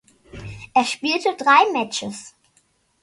Er 0.73 0.83
spielte 0.83 1.35
drei 1.37 1.71
Matches. 1.73 2.33